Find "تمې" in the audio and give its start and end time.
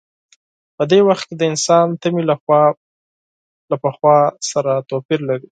2.01-2.23